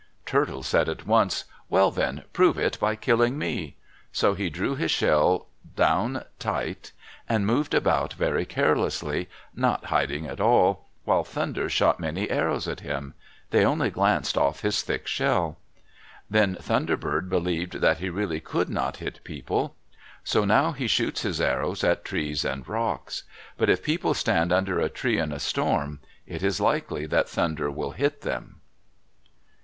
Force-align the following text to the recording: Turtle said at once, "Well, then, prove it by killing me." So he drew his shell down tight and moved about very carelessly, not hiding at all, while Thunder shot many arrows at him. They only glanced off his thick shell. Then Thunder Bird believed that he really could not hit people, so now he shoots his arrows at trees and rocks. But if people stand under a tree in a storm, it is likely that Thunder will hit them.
Turtle 0.25 0.63
said 0.63 0.89
at 0.89 1.05
once, 1.05 1.45
"Well, 1.69 1.91
then, 1.91 2.23
prove 2.33 2.57
it 2.57 2.79
by 2.79 2.95
killing 2.95 3.37
me." 3.37 3.75
So 4.11 4.33
he 4.33 4.49
drew 4.49 4.73
his 4.73 4.89
shell 4.89 5.45
down 5.75 6.25
tight 6.39 6.91
and 7.29 7.45
moved 7.45 7.75
about 7.75 8.13
very 8.13 8.43
carelessly, 8.43 9.29
not 9.53 9.85
hiding 9.85 10.25
at 10.25 10.41
all, 10.41 10.89
while 11.03 11.23
Thunder 11.23 11.69
shot 11.69 11.99
many 11.99 12.31
arrows 12.31 12.67
at 12.67 12.79
him. 12.79 13.13
They 13.51 13.63
only 13.63 13.91
glanced 13.91 14.39
off 14.39 14.61
his 14.61 14.81
thick 14.81 15.05
shell. 15.05 15.59
Then 16.27 16.55
Thunder 16.55 16.97
Bird 16.97 17.29
believed 17.29 17.73
that 17.73 17.99
he 17.99 18.09
really 18.09 18.39
could 18.39 18.69
not 18.71 18.97
hit 18.97 19.23
people, 19.23 19.75
so 20.23 20.43
now 20.45 20.71
he 20.71 20.87
shoots 20.87 21.21
his 21.21 21.39
arrows 21.39 21.83
at 21.83 22.03
trees 22.03 22.43
and 22.43 22.67
rocks. 22.67 23.21
But 23.55 23.69
if 23.69 23.83
people 23.83 24.15
stand 24.15 24.51
under 24.51 24.79
a 24.79 24.89
tree 24.89 25.19
in 25.19 25.31
a 25.31 25.37
storm, 25.37 25.99
it 26.25 26.41
is 26.41 26.59
likely 26.59 27.05
that 27.05 27.29
Thunder 27.29 27.69
will 27.69 27.91
hit 27.91 28.21
them. 28.21 28.61